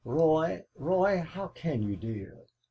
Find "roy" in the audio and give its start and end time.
0.03-0.63, 0.75-1.19